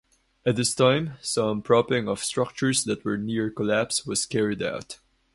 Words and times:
At 0.47 0.55
this 0.55 0.73
time 0.73 1.13
some 1.21 1.61
propping 1.61 2.07
of 2.07 2.23
structures 2.23 2.85
that 2.85 3.05
were 3.05 3.19
near 3.19 3.51
collapse 3.51 4.03
was 4.03 4.25
carried 4.25 4.63
out. 4.63 4.97